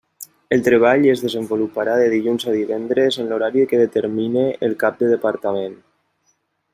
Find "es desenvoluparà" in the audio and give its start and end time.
1.09-1.97